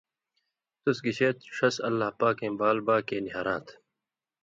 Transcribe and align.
تُس 0.81 0.97
گِشے 1.05 1.29
ݜس(اللہ 1.55 2.09
پاکَیں) 2.19 2.53
بال 2.59 2.77
باکے 2.87 3.17
نی 3.23 3.31
ہراں 3.35 3.61
تھہ، 3.65 3.75